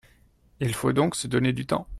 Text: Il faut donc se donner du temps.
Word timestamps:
Il 0.61 0.73
faut 0.73 0.93
donc 0.93 1.15
se 1.15 1.27
donner 1.27 1.53
du 1.53 1.67
temps. 1.67 1.87